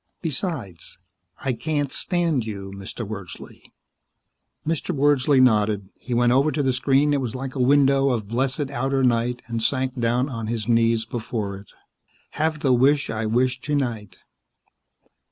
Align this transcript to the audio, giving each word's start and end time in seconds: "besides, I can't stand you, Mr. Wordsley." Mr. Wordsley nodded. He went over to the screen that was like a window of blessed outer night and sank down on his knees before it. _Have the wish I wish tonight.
"besides, 0.23 0.97
I 1.45 1.53
can't 1.53 1.91
stand 1.91 2.43
you, 2.43 2.71
Mr. 2.75 3.07
Wordsley." 3.07 3.61
Mr. 4.65 4.95
Wordsley 4.95 5.39
nodded. 5.39 5.89
He 5.99 6.15
went 6.15 6.31
over 6.31 6.51
to 6.51 6.63
the 6.63 6.73
screen 6.73 7.11
that 7.11 7.19
was 7.19 7.35
like 7.35 7.53
a 7.53 7.59
window 7.59 8.09
of 8.09 8.27
blessed 8.27 8.71
outer 8.71 9.03
night 9.03 9.43
and 9.45 9.61
sank 9.61 9.99
down 9.99 10.27
on 10.27 10.47
his 10.47 10.67
knees 10.67 11.05
before 11.05 11.55
it. 11.57 11.67
_Have 12.37 12.61
the 12.61 12.73
wish 12.73 13.11
I 13.11 13.27
wish 13.27 13.61
tonight. 13.61 14.17